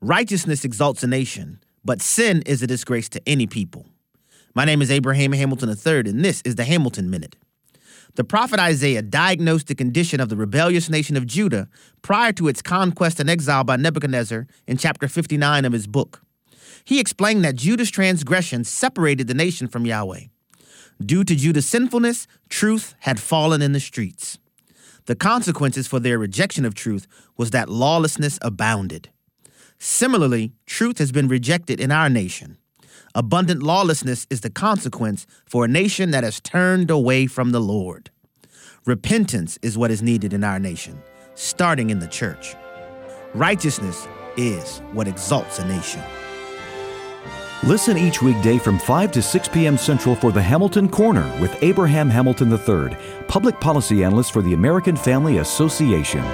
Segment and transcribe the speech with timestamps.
[0.00, 3.84] Righteousness exalts a nation, but sin is a disgrace to any people.
[4.54, 7.34] My name is Abraham Hamilton III, and this is the Hamilton Minute.
[8.14, 11.68] The prophet Isaiah diagnosed the condition of the rebellious nation of Judah
[12.00, 16.22] prior to its conquest and exile by Nebuchadnezzar in chapter 59 of his book.
[16.84, 20.26] He explained that Judah's transgression separated the nation from Yahweh.
[21.04, 24.38] Due to Judah's sinfulness, truth had fallen in the streets.
[25.06, 29.10] The consequences for their rejection of truth was that lawlessness abounded.
[29.78, 32.58] Similarly, truth has been rejected in our nation.
[33.14, 38.10] Abundant lawlessness is the consequence for a nation that has turned away from the Lord.
[38.84, 41.00] Repentance is what is needed in our nation,
[41.34, 42.56] starting in the church.
[43.34, 46.02] Righteousness is what exalts a nation.
[47.64, 49.76] Listen each weekday from 5 to 6 p.m.
[49.76, 54.96] Central for the Hamilton Corner with Abraham Hamilton III, public policy analyst for the American
[54.96, 56.24] Family Association.